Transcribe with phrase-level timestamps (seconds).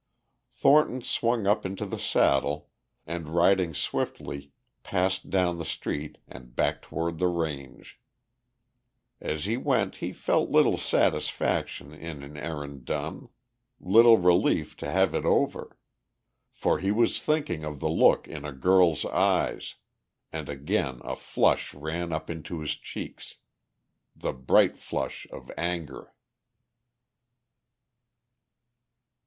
[0.49, 2.71] Thornton swung up into the saddle,
[3.05, 7.99] and riding swiftly, passed down the street and back toward the range.
[9.19, 13.29] As he went he felt little satisfaction in an errand done,
[13.79, 15.77] little relief to have it over.
[16.51, 19.75] For he was thinking of the look in a girl's eyes,
[20.31, 23.37] and again a flush ran up into his cheeks,
[24.15, 26.15] the bright flush of anger.